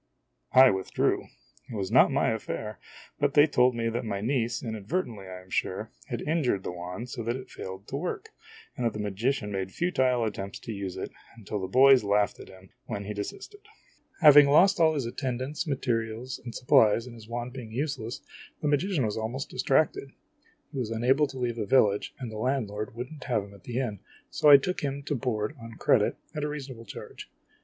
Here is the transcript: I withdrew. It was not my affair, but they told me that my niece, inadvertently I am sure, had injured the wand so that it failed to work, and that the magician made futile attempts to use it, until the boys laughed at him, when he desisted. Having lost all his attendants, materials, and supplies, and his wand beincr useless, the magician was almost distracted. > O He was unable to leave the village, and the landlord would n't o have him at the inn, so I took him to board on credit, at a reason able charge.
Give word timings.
I 0.53 0.71
withdrew. 0.71 1.25
It 1.69 1.75
was 1.75 1.91
not 1.91 2.11
my 2.11 2.31
affair, 2.31 2.79
but 3.19 3.35
they 3.35 3.45
told 3.45 3.75
me 3.75 3.87
that 3.89 4.03
my 4.03 4.19
niece, 4.19 4.63
inadvertently 4.63 5.27
I 5.27 5.41
am 5.43 5.51
sure, 5.51 5.91
had 6.07 6.23
injured 6.23 6.63
the 6.63 6.71
wand 6.71 7.11
so 7.11 7.21
that 7.21 7.35
it 7.35 7.51
failed 7.51 7.87
to 7.87 7.97
work, 7.97 8.29
and 8.75 8.83
that 8.83 8.93
the 8.93 8.99
magician 8.99 9.51
made 9.51 9.71
futile 9.71 10.25
attempts 10.25 10.57
to 10.61 10.71
use 10.73 10.97
it, 10.97 11.11
until 11.37 11.59
the 11.59 11.67
boys 11.67 12.03
laughed 12.03 12.39
at 12.39 12.49
him, 12.49 12.71
when 12.87 13.05
he 13.05 13.13
desisted. 13.13 13.61
Having 14.21 14.49
lost 14.49 14.79
all 14.79 14.95
his 14.95 15.05
attendants, 15.05 15.67
materials, 15.67 16.41
and 16.43 16.55
supplies, 16.55 17.05
and 17.05 17.13
his 17.13 17.27
wand 17.27 17.53
beincr 17.53 17.71
useless, 17.71 18.21
the 18.59 18.67
magician 18.67 19.05
was 19.05 19.17
almost 19.17 19.49
distracted. 19.51 20.09
> 20.09 20.09
O 20.09 20.13
He 20.71 20.79
was 20.79 20.89
unable 20.89 21.27
to 21.27 21.37
leave 21.37 21.57
the 21.57 21.67
village, 21.67 22.15
and 22.17 22.31
the 22.31 22.39
landlord 22.39 22.95
would 22.95 23.11
n't 23.13 23.25
o 23.25 23.27
have 23.35 23.43
him 23.43 23.53
at 23.53 23.65
the 23.65 23.77
inn, 23.77 23.99
so 24.31 24.49
I 24.49 24.57
took 24.57 24.81
him 24.81 25.03
to 25.03 25.13
board 25.13 25.55
on 25.61 25.73
credit, 25.73 26.15
at 26.33 26.43
a 26.43 26.47
reason 26.47 26.73
able 26.73 26.85
charge. 26.85 27.29